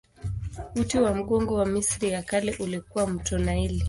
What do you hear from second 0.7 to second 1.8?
Uti wa mgongo wa